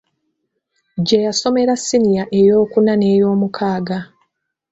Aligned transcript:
Gye 1.05 1.19
yasomera 1.25 1.73
ssiniya 1.81 2.23
eyookuna 2.39 2.93
n’eyoomukaaga. 2.95 3.97